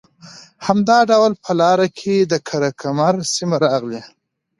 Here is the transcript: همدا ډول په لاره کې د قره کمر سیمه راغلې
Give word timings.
همدا 0.65 0.97
ډول 1.11 1.31
په 1.43 1.51
لاره 1.61 1.87
کې 1.99 2.15
د 2.31 2.33
قره 2.47 2.69
کمر 2.81 3.15
سیمه 3.33 3.57
راغلې 3.65 4.01